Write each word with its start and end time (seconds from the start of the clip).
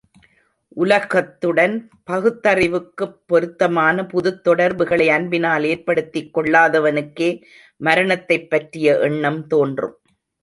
உலகத்துடன் 0.77 1.73
பகுத்தறிவுக்குப் 2.11 3.19
பொருத்தமான 3.25 4.05
புதுத் 4.05 4.41
தொடர்புகளை 4.41 5.09
அன்பினால் 5.09 5.63
ஏற்படுத்திக் 5.63 6.31
கொள்ளாதவனுக்கே 6.37 7.29
மரணத்தைப் 7.81 8.49
பற்றிய 8.49 8.99
எண்ணம் 8.99 9.47
தோன்றும். 9.47 9.95